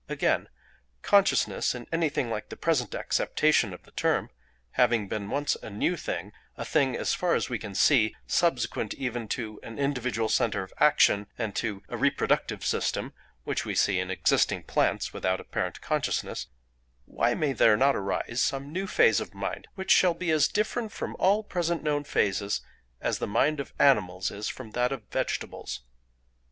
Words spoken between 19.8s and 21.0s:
shall be as different